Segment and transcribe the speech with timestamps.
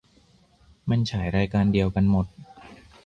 [0.89, 2.25] มันฉายรายการเดียวกันหมด